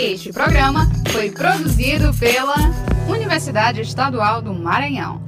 Este 0.00 0.32
programa 0.32 0.86
foi 1.10 1.28
produzido 1.28 2.16
pela 2.20 2.54
Universidade 3.08 3.80
Estadual 3.80 4.40
do 4.40 4.54
Maranhão. 4.54 5.20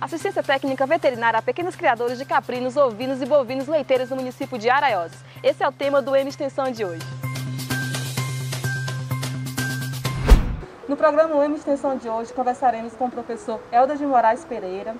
Assistência 0.00 0.42
técnica 0.42 0.84
veterinária 0.84 1.38
a 1.38 1.42
pequenos 1.42 1.76
criadores 1.76 2.18
de 2.18 2.24
caprinos, 2.24 2.76
ovinos 2.76 3.22
e 3.22 3.24
bovinos 3.24 3.68
leiteiros 3.68 4.10
no 4.10 4.16
município 4.16 4.58
de 4.58 4.68
Araioses. 4.68 5.16
Esse 5.44 5.62
é 5.62 5.68
o 5.68 5.70
tema 5.70 6.02
do 6.02 6.16
M 6.16 6.28
Extensão 6.28 6.72
de 6.72 6.84
hoje. 6.84 7.06
No 10.88 10.96
programa 10.96 11.36
UEM 11.36 11.54
Extensão 11.54 11.96
de 11.96 12.08
hoje, 12.08 12.32
conversaremos 12.32 12.94
com 12.94 13.04
o 13.04 13.10
professor 13.10 13.60
Helder 13.70 13.96
de 13.96 14.06
Moraes 14.06 14.44
Pereira. 14.44 14.96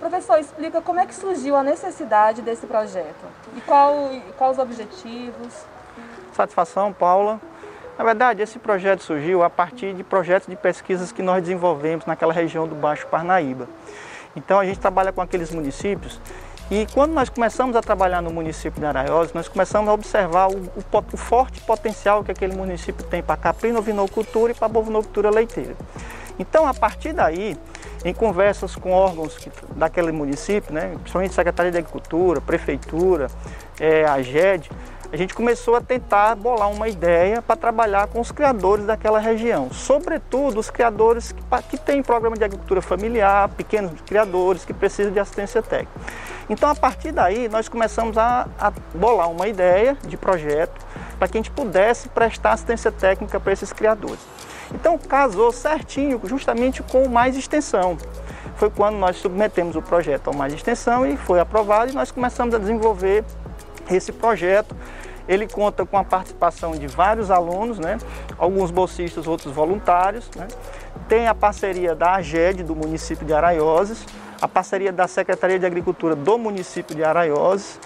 Professor, 0.00 0.38
explica 0.38 0.80
como 0.80 0.98
é 0.98 1.04
que 1.04 1.14
surgiu 1.14 1.56
a 1.56 1.62
necessidade 1.62 2.40
desse 2.40 2.66
projeto 2.66 3.26
e 3.54 3.60
qual, 3.60 4.10
quais 4.38 4.56
os 4.56 4.62
objetivos. 4.62 5.66
Satisfação, 6.38 6.92
Paula. 6.92 7.40
Na 7.98 8.04
verdade, 8.04 8.40
esse 8.40 8.60
projeto 8.60 9.02
surgiu 9.02 9.42
a 9.42 9.50
partir 9.50 9.92
de 9.92 10.04
projetos 10.04 10.46
de 10.46 10.54
pesquisas 10.54 11.10
que 11.10 11.20
nós 11.20 11.42
desenvolvemos 11.42 12.06
naquela 12.06 12.32
região 12.32 12.68
do 12.68 12.76
Baixo 12.76 13.08
Parnaíba. 13.08 13.66
Então, 14.36 14.60
a 14.60 14.64
gente 14.64 14.78
trabalha 14.78 15.10
com 15.10 15.20
aqueles 15.20 15.50
municípios 15.50 16.20
e 16.70 16.86
quando 16.94 17.12
nós 17.12 17.28
começamos 17.28 17.74
a 17.74 17.80
trabalhar 17.80 18.22
no 18.22 18.30
município 18.30 18.78
de 18.78 18.86
Araiós, 18.86 19.32
nós 19.32 19.48
começamos 19.48 19.88
a 19.88 19.92
observar 19.92 20.48
o, 20.48 20.58
o, 20.58 21.04
o 21.12 21.16
forte 21.16 21.60
potencial 21.62 22.22
que 22.22 22.30
aquele 22.30 22.54
município 22.54 23.04
tem 23.04 23.20
para 23.20 23.36
caprino-vinocultura 23.36 24.52
e 24.52 24.54
para 24.54 24.68
bovinocultura 24.68 25.30
leiteira. 25.30 25.74
Então, 26.38 26.68
a 26.68 26.74
partir 26.74 27.12
daí, 27.12 27.56
em 28.04 28.14
conversas 28.14 28.76
com 28.76 28.92
órgãos 28.92 29.36
que, 29.36 29.50
daquele 29.74 30.12
município, 30.12 30.72
né, 30.72 30.92
principalmente 31.00 31.34
Secretaria 31.34 31.72
de 31.72 31.78
Agricultura, 31.78 32.40
Prefeitura, 32.40 33.26
é, 33.80 34.04
a 34.04 34.22
GED, 34.22 34.70
a 35.10 35.16
gente 35.16 35.34
começou 35.34 35.74
a 35.74 35.80
tentar 35.80 36.34
bolar 36.34 36.70
uma 36.70 36.88
ideia 36.88 37.40
para 37.40 37.56
trabalhar 37.56 38.08
com 38.08 38.20
os 38.20 38.30
criadores 38.30 38.84
daquela 38.84 39.18
região, 39.18 39.70
sobretudo 39.72 40.60
os 40.60 40.68
criadores 40.68 41.32
que, 41.32 41.42
que 41.70 41.78
têm 41.78 42.02
programa 42.02 42.36
de 42.36 42.44
agricultura 42.44 42.82
familiar, 42.82 43.48
pequenos 43.50 43.98
criadores 44.02 44.66
que 44.66 44.74
precisam 44.74 45.10
de 45.10 45.18
assistência 45.18 45.62
técnica. 45.62 45.98
Então, 46.50 46.68
a 46.68 46.74
partir 46.74 47.12
daí, 47.12 47.48
nós 47.48 47.68
começamos 47.68 48.18
a, 48.18 48.48
a 48.58 48.70
bolar 48.94 49.30
uma 49.30 49.48
ideia 49.48 49.96
de 50.06 50.16
projeto 50.16 50.78
para 51.18 51.26
que 51.26 51.38
a 51.38 51.40
gente 51.40 51.50
pudesse 51.50 52.08
prestar 52.10 52.52
assistência 52.52 52.92
técnica 52.92 53.40
para 53.40 53.52
esses 53.52 53.72
criadores. 53.72 54.20
Então, 54.74 54.98
casou 54.98 55.50
certinho 55.52 56.20
justamente 56.24 56.82
com 56.82 57.02
o 57.02 57.10
Mais 57.10 57.36
Extensão. 57.36 57.96
Foi 58.56 58.68
quando 58.70 58.96
nós 58.96 59.16
submetemos 59.16 59.74
o 59.76 59.80
projeto 59.82 60.28
ao 60.28 60.34
Mais 60.34 60.52
Extensão 60.52 61.06
e 61.06 61.16
foi 61.16 61.40
aprovado 61.40 61.92
e 61.92 61.94
nós 61.94 62.10
começamos 62.10 62.54
a 62.54 62.58
desenvolver 62.58 63.24
esse 63.90 64.12
projeto 64.12 64.74
ele 65.28 65.46
conta 65.46 65.84
com 65.84 65.98
a 65.98 66.02
participação 66.02 66.72
de 66.72 66.86
vários 66.86 67.30
alunos, 67.30 67.78
né? 67.78 67.98
alguns 68.38 68.70
bolsistas, 68.70 69.26
outros 69.26 69.52
voluntários. 69.52 70.30
Né? 70.34 70.48
Tem 71.06 71.28
a 71.28 71.34
parceria 71.34 71.94
da 71.94 72.14
AGED, 72.14 72.62
do 72.62 72.74
município 72.74 73.26
de 73.26 73.34
Araioses, 73.34 74.04
a 74.40 74.48
parceria 74.48 74.90
da 74.90 75.06
Secretaria 75.06 75.58
de 75.58 75.66
Agricultura 75.66 76.16
do 76.16 76.38
município 76.38 76.96
de 76.96 77.04
Araioses, 77.04 77.78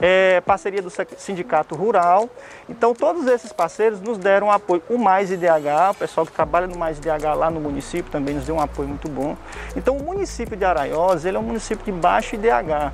é, 0.00 0.40
parceria 0.40 0.80
do 0.80 0.90
Sindicato 1.16 1.74
Rural. 1.74 2.28
Então, 2.68 2.94
todos 2.94 3.26
esses 3.26 3.52
parceiros 3.52 4.00
nos 4.00 4.18
deram 4.18 4.50
apoio. 4.50 4.82
O 4.88 4.98
Mais 4.98 5.30
IDH, 5.30 5.90
o 5.90 5.94
pessoal 5.94 6.26
que 6.26 6.32
trabalha 6.32 6.66
no 6.66 6.78
Mais 6.78 6.98
IDH 6.98 7.34
lá 7.36 7.50
no 7.50 7.60
município 7.60 8.10
também 8.10 8.34
nos 8.34 8.44
deu 8.44 8.56
um 8.56 8.60
apoio 8.60 8.88
muito 8.88 9.08
bom. 9.08 9.36
Então, 9.76 9.96
o 9.96 10.02
município 10.02 10.56
de 10.56 10.64
Araiós, 10.64 11.24
ele 11.24 11.36
é 11.36 11.40
um 11.40 11.44
município 11.44 11.84
de 11.84 11.92
baixo 11.92 12.36
IDH, 12.36 12.92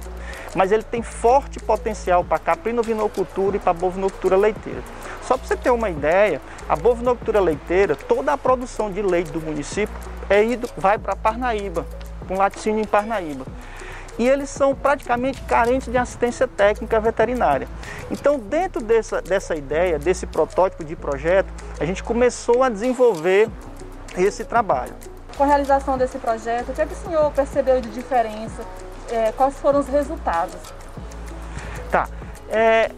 mas 0.54 0.72
ele 0.72 0.82
tem 0.82 1.02
forte 1.02 1.58
potencial 1.58 2.24
para 2.24 2.38
caprinovinocultura 2.38 3.56
e 3.56 3.60
para 3.60 3.72
bovinocultura 3.72 4.36
leiteira. 4.36 4.82
Só 5.22 5.36
para 5.36 5.46
você 5.46 5.56
ter 5.56 5.70
uma 5.70 5.90
ideia, 5.90 6.40
a 6.68 6.76
bovinocultura 6.76 7.40
leiteira, 7.40 7.96
toda 7.96 8.32
a 8.32 8.38
produção 8.38 8.90
de 8.90 9.02
leite 9.02 9.30
do 9.30 9.40
município 9.40 9.94
é 10.28 10.44
ido, 10.44 10.68
vai 10.76 10.98
para 10.98 11.16
Parnaíba, 11.16 11.86
com 12.28 12.34
laticínio 12.36 12.82
em 12.82 12.86
Parnaíba 12.86 13.44
e 14.18 14.28
eles 14.28 14.50
são 14.50 14.74
praticamente 14.74 15.40
carentes 15.42 15.90
de 15.90 15.98
assistência 15.98 16.46
técnica 16.46 17.00
veterinária. 17.00 17.68
Então, 18.10 18.38
dentro 18.38 18.82
dessa, 18.82 19.20
dessa 19.20 19.56
ideia, 19.56 19.98
desse 19.98 20.26
protótipo 20.26 20.84
de 20.84 20.94
projeto, 20.94 21.48
a 21.80 21.84
gente 21.84 22.02
começou 22.02 22.62
a 22.62 22.68
desenvolver 22.68 23.48
esse 24.16 24.44
trabalho. 24.44 24.94
Com 25.36 25.42
a 25.42 25.46
realização 25.46 25.98
desse 25.98 26.18
projeto, 26.18 26.70
o 26.70 26.74
que, 26.74 26.82
é 26.82 26.86
que 26.86 26.92
o 26.92 26.96
senhor 26.96 27.30
percebeu 27.32 27.80
de 27.80 27.88
diferença? 27.90 28.62
É, 29.10 29.32
quais 29.32 29.54
foram 29.56 29.80
os 29.80 29.88
resultados? 29.88 30.56
Tá. 31.90 32.08
É, 32.50 32.90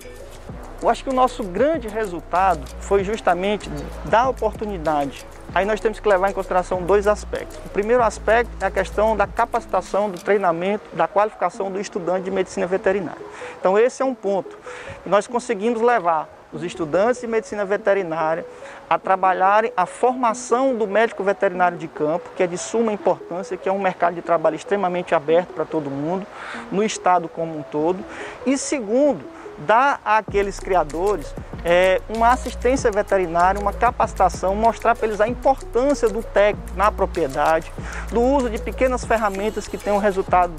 eu 0.83 0.89
acho 0.89 1.03
que 1.05 1.11
o 1.11 1.13
nosso 1.13 1.43
grande 1.43 1.89
resultado 1.89 2.63
foi 2.81 3.03
justamente 3.03 3.71
dar 4.05 4.29
oportunidade 4.29 5.27
Aí 5.57 5.65
nós 5.65 5.81
temos 5.81 5.99
que 5.99 6.07
levar 6.07 6.29
em 6.29 6.35
consideração 6.35 6.83
dois 6.83 7.07
aspectos. 7.07 7.57
O 7.65 7.71
primeiro 7.71 8.03
aspecto 8.03 8.51
é 8.61 8.67
a 8.67 8.71
questão 8.71 9.17
da 9.17 9.27
capacitação, 9.27 10.11
do 10.11 10.21
treinamento, 10.21 10.85
da 10.95 11.09
qualificação 11.09 11.73
do 11.73 11.81
estudante 11.81 12.25
de 12.25 12.31
medicina 12.31 12.67
veterinária. 12.67 13.25
Então 13.59 13.79
esse 13.79 14.03
é 14.03 14.05
um 14.05 14.15
ponto. 14.15 14.59
Nós 15.07 15.27
conseguimos 15.27 15.81
levar 15.81 16.29
os 16.53 16.63
estudantes 16.63 17.21
de 17.21 17.27
medicina 17.27 17.65
veterinária 17.65 18.45
a 18.89 18.99
trabalharem 18.99 19.73
a 19.77 19.85
formação 19.85 20.75
do 20.77 20.87
médico 20.87 21.25
veterinário 21.25 21.77
de 21.77 21.89
campo, 21.89 22.31
que 22.37 22.43
é 22.43 22.47
de 22.47 22.57
suma 22.57 22.93
importância, 22.93 23.57
que 23.57 23.69
é 23.69 23.73
um 23.73 23.79
mercado 23.79 24.15
de 24.15 24.23
trabalho 24.23 24.57
extremamente 24.57 25.15
aberto 25.15 25.53
para 25.53 25.65
todo 25.65 25.91
mundo, 25.91 26.27
no 26.71 26.83
estado 26.83 27.29
como 27.29 27.59
um 27.59 27.63
todo. 27.63 28.05
E 28.45 28.57
segundo, 28.57 29.25
dar 29.59 30.01
àqueles 30.05 30.61
criadores 30.61 31.35
é, 31.65 32.01
uma 32.09 32.29
assistência 32.29 32.91
veterinária, 32.93 33.61
uma 33.61 33.73
capacitação, 33.73 34.55
mostrar 34.55 34.95
para 34.95 35.09
eles 35.09 35.21
a 35.21 35.27
importância 35.27 36.09
do 36.09 36.23
técnico 36.23 36.77
na 36.77 36.93
propriedade, 36.93 37.73
do 38.11 38.21
uso 38.21 38.49
de 38.49 38.59
pequenas 38.59 39.05
ferramentas 39.05 39.67
que 39.67 39.77
têm 39.77 39.93
um 39.93 39.99
resultado 39.99 40.53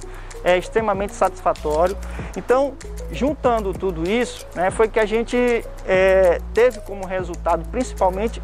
é, 0.43 0.57
extremamente 0.57 1.13
satisfatório. 1.13 1.97
Então, 2.35 2.73
juntando 3.11 3.73
tudo 3.73 4.09
isso, 4.09 4.45
né, 4.55 4.71
foi 4.71 4.87
que 4.87 4.99
a 4.99 5.05
gente 5.05 5.65
é, 5.85 6.39
teve 6.53 6.79
como 6.81 7.05
resultado 7.05 7.67
principalmente 7.69 8.41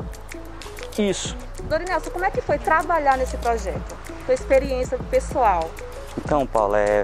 isso. 0.97 1.35
Dorinelson, 1.63 2.11
como 2.11 2.25
é 2.25 2.31
que 2.31 2.41
foi 2.41 2.57
trabalhar 2.57 3.17
nesse 3.17 3.37
projeto? 3.37 3.95
Sua 4.25 4.33
experiência 4.33 4.97
pessoal? 5.09 5.69
Então, 6.17 6.45
Paulo, 6.45 6.75
é, 6.75 7.03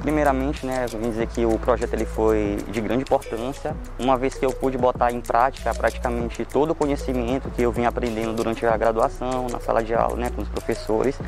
Primeiramente, 0.00 0.64
né, 0.64 0.86
eu 0.92 0.98
vim 0.98 1.10
dizer 1.10 1.26
que 1.26 1.44
o 1.44 1.58
projeto 1.58 1.92
ele 1.92 2.06
foi 2.06 2.58
de 2.68 2.80
grande 2.80 3.02
importância, 3.02 3.74
uma 3.98 4.16
vez 4.16 4.34
que 4.34 4.46
eu 4.46 4.52
pude 4.52 4.78
botar 4.78 5.10
em 5.10 5.20
prática 5.20 5.74
praticamente 5.74 6.44
todo 6.44 6.70
o 6.70 6.74
conhecimento 6.74 7.50
que 7.50 7.62
eu 7.62 7.72
vim 7.72 7.84
aprendendo 7.84 8.32
durante 8.32 8.64
a 8.64 8.76
graduação, 8.76 9.48
na 9.50 9.58
sala 9.58 9.82
de 9.82 9.94
aula, 9.94 10.16
né, 10.16 10.30
com 10.34 10.42
os 10.42 10.48
professores. 10.48 11.18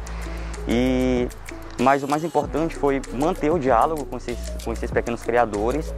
E 0.68 1.28
mas 1.80 2.02
o 2.02 2.08
mais 2.08 2.22
importante 2.24 2.76
foi 2.76 3.00
manter 3.12 3.50
o 3.50 3.58
diálogo 3.58 4.04
com 4.04 4.16
esses, 4.16 4.38
com 4.64 4.72
esses 4.72 4.90
pequenos 4.90 5.22
criadores, 5.22 5.92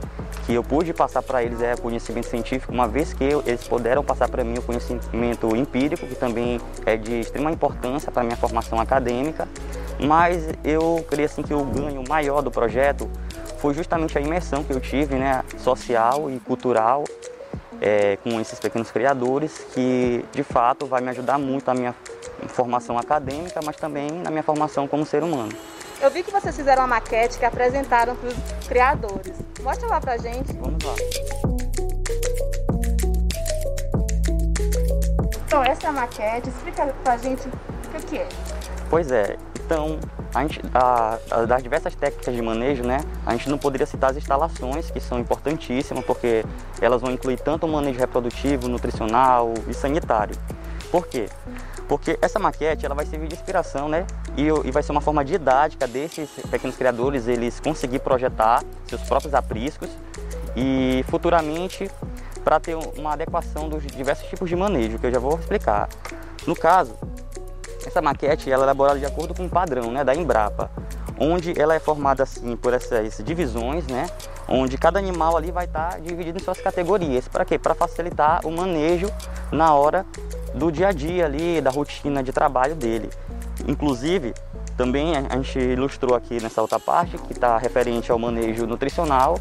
que 0.46 0.54
eu 0.54 0.62
pude 0.62 0.92
passar 0.92 1.22
para 1.22 1.42
eles 1.42 1.60
é 1.60 1.76
conhecimento 1.76 2.26
científico, 2.26 2.72
uma 2.72 2.88
vez 2.88 3.12
que 3.12 3.24
eles 3.24 3.66
puderam 3.66 4.02
passar 4.02 4.28
para 4.28 4.42
mim 4.42 4.58
o 4.58 4.62
conhecimento 4.62 5.54
empírico, 5.54 6.06
que 6.06 6.14
também 6.14 6.60
é 6.84 6.96
de 6.96 7.20
extrema 7.20 7.50
importância 7.52 8.10
para 8.10 8.22
a 8.22 8.24
minha 8.24 8.36
formação 8.36 8.80
acadêmica. 8.80 9.48
Mas 10.00 10.48
eu 10.64 11.04
creio 11.08 11.26
assim 11.26 11.42
que 11.42 11.54
o 11.54 11.64
ganho 11.64 12.02
maior 12.08 12.42
do 12.42 12.50
projeto 12.50 13.08
foi 13.58 13.74
justamente 13.74 14.18
a 14.18 14.20
imersão 14.20 14.64
que 14.64 14.72
eu 14.72 14.80
tive, 14.80 15.14
né, 15.14 15.44
social 15.58 16.28
e 16.28 16.40
cultural, 16.40 17.04
é, 17.80 18.16
com 18.16 18.40
esses 18.40 18.58
pequenos 18.58 18.90
criadores, 18.90 19.64
que 19.72 20.24
de 20.32 20.42
fato 20.42 20.86
vai 20.86 21.00
me 21.00 21.10
ajudar 21.10 21.38
muito 21.38 21.66
na 21.66 21.74
minha 21.74 21.94
formação 22.48 22.98
acadêmica, 22.98 23.60
mas 23.64 23.76
também 23.76 24.10
na 24.10 24.30
minha 24.30 24.42
formação 24.42 24.86
como 24.86 25.04
ser 25.04 25.22
humano. 25.22 25.52
Eu 26.00 26.10
vi 26.10 26.22
que 26.22 26.32
vocês 26.32 26.54
fizeram 26.56 26.82
uma 26.82 26.88
maquete 26.88 27.38
que 27.38 27.44
apresentaram 27.44 28.16
para 28.16 28.28
os 28.28 28.66
criadores. 28.66 29.36
Mostra 29.62 29.88
lá 29.88 30.00
pra 30.00 30.16
gente. 30.16 30.52
Vamos 30.54 30.82
lá. 30.84 30.94
Então, 35.46 35.62
essa 35.62 35.86
é 35.86 35.90
a 35.90 35.92
maquete. 35.92 36.48
Explica 36.48 36.86
pra 37.04 37.16
gente 37.18 37.46
o 37.46 38.06
que, 38.06 38.18
é. 38.18 38.28
Pois 38.90 39.12
é, 39.12 39.36
então, 39.64 40.00
a 40.34 40.42
gente, 40.42 40.60
a, 40.74 41.18
a, 41.30 41.44
das 41.44 41.62
diversas 41.62 41.94
técnicas 41.94 42.34
de 42.34 42.42
manejo, 42.42 42.82
né, 42.82 42.98
a 43.24 43.32
gente 43.32 43.48
não 43.48 43.56
poderia 43.56 43.86
citar 43.86 44.10
as 44.10 44.16
instalações, 44.16 44.90
que 44.90 45.00
são 45.00 45.18
importantíssimas, 45.18 46.04
porque 46.04 46.44
elas 46.80 47.00
vão 47.00 47.12
incluir 47.12 47.38
tanto 47.38 47.66
o 47.66 47.68
manejo 47.68 47.98
reprodutivo, 47.98 48.68
nutricional 48.68 49.54
e 49.68 49.74
sanitário. 49.74 50.34
Por 50.90 51.06
quê? 51.06 51.28
Porque 51.92 52.18
essa 52.22 52.38
maquete 52.38 52.86
ela 52.86 52.94
vai 52.94 53.04
servir 53.04 53.28
de 53.28 53.34
inspiração, 53.34 53.86
né? 53.86 54.06
E, 54.34 54.46
e 54.46 54.70
vai 54.70 54.82
ser 54.82 54.92
uma 54.92 55.02
forma 55.02 55.22
didática 55.22 55.86
desses 55.86 56.30
pequenos 56.50 56.74
criadores 56.74 57.28
eles 57.28 57.60
conseguir 57.60 57.98
projetar 57.98 58.64
seus 58.86 59.02
próprios 59.02 59.34
apriscos 59.34 59.90
e 60.56 61.04
futuramente 61.10 61.90
para 62.42 62.58
ter 62.58 62.76
uma 62.96 63.12
adequação 63.12 63.68
dos 63.68 63.86
diversos 63.86 64.26
tipos 64.26 64.48
de 64.48 64.56
manejo, 64.56 64.98
que 64.98 65.06
eu 65.06 65.12
já 65.12 65.18
vou 65.18 65.38
explicar. 65.38 65.86
No 66.46 66.56
caso, 66.56 66.94
essa 67.86 68.00
maquete 68.00 68.50
ela 68.50 68.62
é 68.62 68.64
elaborada 68.64 68.98
de 68.98 69.04
acordo 69.04 69.34
com 69.34 69.42
um 69.42 69.48
padrão 69.50 69.90
né, 69.92 70.02
da 70.02 70.14
Embrapa, 70.14 70.70
onde 71.22 71.58
ela 71.58 71.74
é 71.74 71.78
formada 71.78 72.24
assim 72.24 72.56
por 72.56 72.74
essas 72.74 73.18
divisões, 73.24 73.86
né? 73.86 74.08
Onde 74.48 74.76
cada 74.76 74.98
animal 74.98 75.36
ali 75.36 75.52
vai 75.52 75.66
estar 75.66 76.00
dividido 76.00 76.38
em 76.38 76.42
suas 76.42 76.60
categorias. 76.60 77.28
Para 77.28 77.44
quê? 77.44 77.58
Para 77.58 77.74
facilitar 77.74 78.44
o 78.44 78.50
manejo 78.50 79.08
na 79.52 79.72
hora 79.72 80.04
do 80.52 80.72
dia 80.72 80.88
a 80.88 80.92
dia 80.92 81.24
ali, 81.26 81.60
da 81.60 81.70
rotina 81.70 82.22
de 82.22 82.32
trabalho 82.32 82.74
dele. 82.74 83.08
Inclusive, 83.68 84.34
também 84.76 85.14
a 85.16 85.36
gente 85.36 85.58
ilustrou 85.58 86.16
aqui 86.16 86.42
nessa 86.42 86.60
outra 86.60 86.80
parte 86.80 87.16
que 87.18 87.32
está 87.32 87.56
referente 87.56 88.10
ao 88.10 88.18
manejo 88.18 88.66
nutricional, 88.66 89.38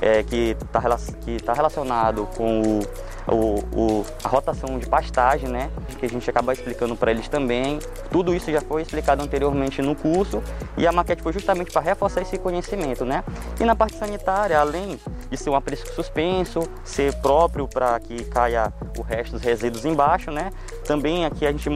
é, 0.00 0.24
que 0.24 0.56
está 0.60 0.82
que 1.20 1.40
tá 1.40 1.52
relacionado 1.52 2.28
com 2.36 2.62
o 2.62 2.80
o, 3.26 3.60
o, 3.74 4.06
a 4.22 4.28
rotação 4.28 4.78
de 4.78 4.86
pastagem, 4.86 5.48
né, 5.48 5.70
que 5.98 6.06
a 6.06 6.08
gente 6.08 6.28
acaba 6.28 6.52
explicando 6.52 6.96
para 6.96 7.10
eles 7.10 7.28
também. 7.28 7.78
Tudo 8.10 8.34
isso 8.34 8.50
já 8.50 8.60
foi 8.60 8.82
explicado 8.82 9.22
anteriormente 9.22 9.80
no 9.80 9.94
curso 9.94 10.42
e 10.76 10.86
a 10.86 10.92
maquete 10.92 11.22
foi 11.22 11.32
justamente 11.32 11.70
para 11.70 11.82
reforçar 11.82 12.22
esse 12.22 12.38
conhecimento, 12.38 13.04
né. 13.04 13.24
E 13.60 13.64
na 13.64 13.74
parte 13.74 13.96
sanitária, 13.96 14.58
além 14.58 14.98
de 15.30 15.36
ser 15.36 15.50
um 15.50 15.56
aprisco 15.56 15.88
suspenso, 15.94 16.60
ser 16.84 17.14
próprio 17.20 17.68
para 17.68 17.98
que 18.00 18.24
caia 18.24 18.72
o 18.98 19.02
resto 19.02 19.32
dos 19.32 19.42
resíduos 19.42 19.84
embaixo, 19.84 20.30
né, 20.30 20.50
também 20.82 21.24
aqui 21.24 21.46
a 21.46 21.52
gente 21.52 21.68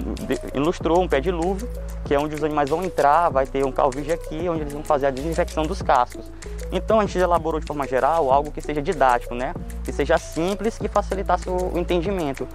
ilustrou 0.55 1.01
um 1.01 1.09
pé 1.09 1.21
de 1.21 1.31
luva, 1.31 1.67
que 2.05 2.15
é 2.15 2.19
onde 2.19 2.35
os 2.35 2.43
animais 2.45 2.69
vão 2.69 2.83
entrar, 2.83 3.29
vai 3.31 3.47
ter 3.47 3.65
um 3.65 3.73
calvígio 3.73 4.15
aqui, 4.15 4.49
onde 4.49 4.63
eles 4.63 4.73
vão 4.73 4.85
fazer 4.85 5.07
a 5.07 5.11
desinfecção 5.11 5.65
dos 5.65 5.83
cascos. 5.83 6.31
Então 6.73 6.99
a 6.99 7.07
gente 7.07 7.19
elaborou 7.19 7.61
de 7.61 7.67
forma 7.67 7.87
geral 7.87 8.33
algo 8.33 8.51
que 8.51 8.61
seja 8.61 8.83
didático, 8.83 9.35
né? 9.35 9.55
que 9.85 9.93
seja 9.93 10.19
simples, 10.19 10.79
que 10.79 10.89
facilitasse 10.89 11.49
o 11.49 11.79
entendimento. 11.79 12.47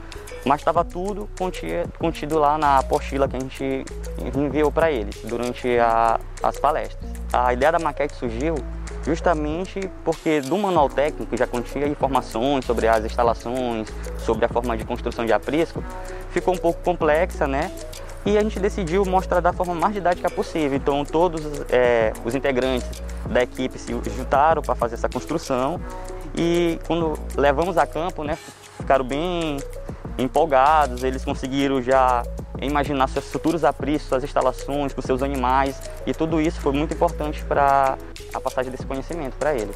Mas 0.45 0.61
estava 0.61 0.83
tudo 0.83 1.29
contido 1.97 2.39
lá 2.39 2.57
na 2.57 2.79
apostila 2.79 3.27
que 3.27 3.37
a 3.37 3.39
gente 3.39 3.85
enviou 4.35 4.71
para 4.71 4.91
eles 4.91 5.21
durante 5.23 5.77
a, 5.79 6.19
as 6.41 6.59
palestras. 6.59 7.09
A 7.31 7.53
ideia 7.53 7.71
da 7.71 7.79
maquete 7.79 8.15
surgiu 8.15 8.55
justamente 9.03 9.89
porque 10.03 10.41
do 10.41 10.57
manual 10.57 10.89
técnico 10.89 11.35
já 11.35 11.47
continha 11.47 11.87
informações 11.87 12.65
sobre 12.65 12.87
as 12.87 13.03
instalações, 13.03 13.87
sobre 14.19 14.45
a 14.45 14.49
forma 14.49 14.77
de 14.77 14.85
construção 14.85 15.25
de 15.25 15.33
aprisco, 15.33 15.83
ficou 16.29 16.53
um 16.53 16.57
pouco 16.57 16.81
complexa, 16.83 17.47
né? 17.47 17.71
E 18.25 18.37
a 18.37 18.43
gente 18.43 18.59
decidiu 18.59 19.03
mostrar 19.03 19.39
da 19.39 19.51
forma 19.51 19.73
mais 19.73 19.93
didática 19.93 20.29
possível. 20.29 20.77
Então 20.77 21.03
todos 21.03 21.41
é, 21.69 22.13
os 22.23 22.35
integrantes 22.35 22.87
da 23.25 23.41
equipe 23.41 23.79
se 23.79 23.91
juntaram 24.15 24.61
para 24.61 24.75
fazer 24.75 24.95
essa 24.95 25.09
construção 25.09 25.79
e 26.35 26.79
quando 26.87 27.17
levamos 27.35 27.77
a 27.77 27.85
campo, 27.85 28.23
né, 28.23 28.37
ficaram 28.77 29.03
bem 29.03 29.57
empolgados, 30.17 31.03
eles 31.03 31.23
conseguiram 31.23 31.81
já 31.81 32.23
imaginar 32.65 33.07
seus 33.07 33.31
futuros 33.31 33.63
apriscos, 33.63 34.09
suas 34.09 34.23
instalações, 34.23 34.93
com 34.93 35.01
seus 35.01 35.23
animais 35.23 35.79
e 36.05 36.13
tudo 36.13 36.39
isso 36.39 36.59
foi 36.61 36.73
muito 36.73 36.93
importante 36.93 37.43
para 37.43 37.97
a 38.33 38.39
passagem 38.39 38.71
desse 38.71 38.85
conhecimento 38.85 39.35
para 39.37 39.53
eles. 39.53 39.75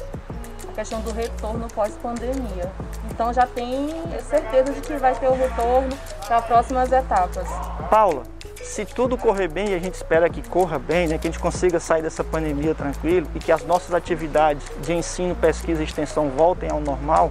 A 0.68 0.72
questão 0.72 1.00
do 1.00 1.10
retorno 1.10 1.66
pós-pandemia. 1.68 2.70
Então 3.10 3.32
já 3.32 3.46
tem 3.46 3.88
certeza 4.28 4.72
de 4.72 4.80
que 4.80 4.94
vai 4.96 5.14
ter 5.14 5.28
o 5.28 5.34
retorno 5.34 5.96
para 6.26 6.42
próximas 6.42 6.92
etapas. 6.92 7.48
Paula, 7.88 8.24
se 8.62 8.84
tudo 8.84 9.16
correr 9.16 9.48
bem, 9.48 9.70
e 9.70 9.74
a 9.74 9.78
gente 9.78 9.94
espera 9.94 10.28
que 10.28 10.46
corra 10.46 10.78
bem, 10.78 11.08
né, 11.08 11.18
que 11.18 11.26
a 11.26 11.30
gente 11.30 11.40
consiga 11.40 11.80
sair 11.80 12.02
dessa 12.02 12.22
pandemia 12.22 12.74
tranquilo 12.74 13.26
e 13.34 13.38
que 13.38 13.52
as 13.52 13.64
nossas 13.64 13.94
atividades 13.94 14.64
de 14.82 14.92
ensino, 14.92 15.34
pesquisa 15.34 15.80
e 15.80 15.84
extensão 15.84 16.28
voltem 16.30 16.68
ao 16.70 16.80
normal, 16.80 17.30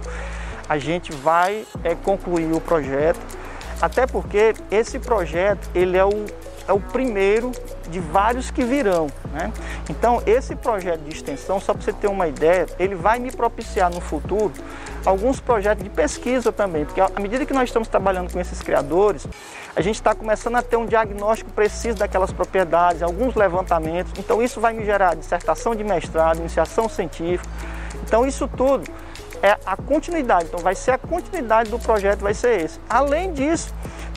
a 0.68 0.78
gente 0.78 1.12
vai 1.12 1.64
é, 1.84 1.94
concluir 1.94 2.52
o 2.52 2.60
projeto, 2.60 3.20
até 3.80 4.06
porque 4.06 4.54
esse 4.70 4.98
projeto 4.98 5.68
ele 5.74 5.96
é 5.96 6.04
o, 6.04 6.26
é 6.66 6.72
o 6.72 6.80
primeiro 6.80 7.52
de 7.88 8.00
vários 8.00 8.50
que 8.50 8.64
virão. 8.64 9.08
Né? 9.32 9.52
Então, 9.88 10.22
esse 10.26 10.56
projeto 10.56 11.00
de 11.00 11.14
extensão, 11.14 11.60
só 11.60 11.72
para 11.72 11.82
você 11.82 11.92
ter 11.92 12.08
uma 12.08 12.26
ideia, 12.26 12.66
ele 12.78 12.94
vai 12.94 13.18
me 13.18 13.30
propiciar 13.30 13.90
no 13.90 14.00
futuro 14.00 14.52
alguns 15.04 15.38
projetos 15.38 15.84
de 15.84 15.90
pesquisa 15.90 16.50
também, 16.50 16.84
porque 16.84 17.00
à 17.00 17.20
medida 17.20 17.46
que 17.46 17.52
nós 17.52 17.68
estamos 17.68 17.86
trabalhando 17.86 18.32
com 18.32 18.40
esses 18.40 18.60
criadores, 18.60 19.26
a 19.76 19.80
gente 19.80 19.94
está 19.94 20.14
começando 20.14 20.56
a 20.56 20.62
ter 20.62 20.76
um 20.76 20.86
diagnóstico 20.86 21.50
preciso 21.52 21.98
daquelas 21.98 22.32
propriedades, 22.32 23.02
alguns 23.02 23.36
levantamentos. 23.36 24.12
Então, 24.18 24.42
isso 24.42 24.60
vai 24.60 24.72
me 24.72 24.84
gerar 24.84 25.14
dissertação 25.14 25.76
de 25.76 25.84
mestrado, 25.84 26.38
iniciação 26.38 26.88
científica. 26.88 27.48
Então, 28.02 28.26
isso 28.26 28.48
tudo 28.48 28.84
é 29.42 29.58
a 29.64 29.76
continuidade. 29.76 30.46
Então, 30.46 30.60
vai 30.60 30.74
ser 30.74 30.92
a 30.92 30.98
continuidade 30.98 31.70
do 31.70 31.78
projeto, 31.78 32.20
vai 32.20 32.34
ser 32.34 32.60
esse. 32.60 32.80
Além 32.88 33.32
disso, 33.32 33.72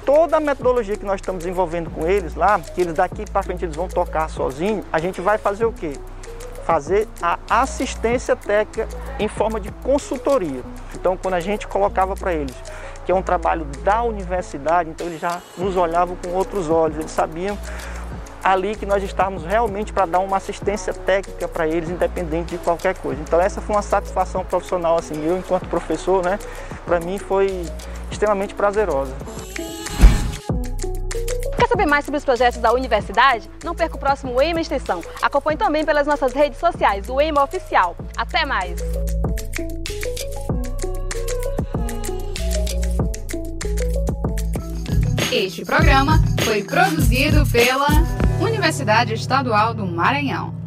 toda 0.05 0.37
a 0.37 0.39
metodologia 0.39 0.95
que 0.97 1.05
nós 1.05 1.15
estamos 1.15 1.43
desenvolvendo 1.43 1.89
com 1.89 2.07
eles 2.07 2.35
lá, 2.35 2.59
que 2.59 2.81
eles 2.81 2.93
daqui 2.93 3.29
para 3.29 3.43
frente 3.43 3.65
eles 3.65 3.75
vão 3.75 3.87
tocar 3.87 4.29
sozinhos, 4.29 4.85
a 4.91 4.99
gente 4.99 5.21
vai 5.21 5.37
fazer 5.37 5.65
o 5.65 5.71
quê? 5.71 5.93
Fazer 6.65 7.07
a 7.21 7.39
assistência 7.49 8.35
técnica 8.35 8.87
em 9.17 9.27
forma 9.27 9.59
de 9.59 9.71
consultoria. 9.83 10.61
Então, 10.95 11.17
quando 11.17 11.33
a 11.33 11.39
gente 11.39 11.67
colocava 11.67 12.15
para 12.15 12.33
eles 12.33 12.55
que 13.09 13.11
é 13.11 13.15
um 13.15 13.23
trabalho 13.23 13.65
da 13.83 14.03
universidade, 14.03 14.87
então 14.87 15.07
eles 15.07 15.19
já 15.19 15.41
nos 15.57 15.75
olhavam 15.75 16.15
com 16.15 16.29
outros 16.29 16.69
olhos, 16.69 16.95
eles 16.99 17.09
sabiam 17.09 17.57
ali 18.43 18.75
que 18.75 18.85
nós 18.85 19.03
estávamos 19.03 19.43
realmente 19.43 19.91
para 19.91 20.05
dar 20.05 20.19
uma 20.19 20.37
assistência 20.37 20.93
técnica 20.93 21.47
para 21.47 21.67
eles, 21.67 21.89
independente 21.89 22.51
de 22.51 22.57
qualquer 22.57 22.95
coisa. 22.97 23.21
Então 23.21 23.39
essa 23.39 23.61
foi 23.61 23.75
uma 23.75 23.81
satisfação 23.81 24.43
profissional 24.45 24.97
assim, 24.97 25.25
eu 25.25 25.37
enquanto 25.37 25.67
professor, 25.67 26.23
né, 26.23 26.39
para 26.85 26.99
mim 26.99 27.17
foi 27.17 27.65
extremamente 28.11 28.53
prazerosa. 28.53 29.13
Quer 31.57 31.67
saber 31.67 31.85
mais 31.85 32.05
sobre 32.05 32.17
os 32.17 32.25
projetos 32.25 32.59
da 32.59 32.71
universidade? 32.73 33.49
Não 33.63 33.75
perca 33.75 33.95
o 33.95 33.99
próximo 33.99 34.41
EMA 34.41 34.61
Extensão. 34.61 35.03
Acompanhe 35.21 35.57
também 35.57 35.85
pelas 35.85 36.07
nossas 36.07 36.33
redes 36.33 36.59
sociais, 36.59 37.09
o 37.09 37.19
EMA 37.21 37.43
Oficial. 37.43 37.95
Até 38.17 38.45
mais! 38.45 38.79
Este 45.31 45.63
programa 45.63 46.19
foi 46.43 46.63
produzido 46.63 47.45
pela 47.45 47.87
Universidade 48.39 49.13
Estadual 49.13 49.73
do 49.73 49.85
Maranhão. 49.85 50.58